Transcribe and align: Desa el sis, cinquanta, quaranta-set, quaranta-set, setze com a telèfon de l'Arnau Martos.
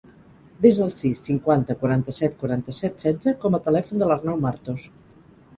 Desa 0.65 0.79
el 0.85 0.87
sis, 0.95 1.19
cinquanta, 1.27 1.75
quaranta-set, 1.83 2.33
quaranta-set, 2.41 2.97
setze 3.07 3.35
com 3.45 3.59
a 3.59 3.63
telèfon 3.69 4.03
de 4.03 4.09
l'Arnau 4.13 4.41
Martos. 4.49 4.91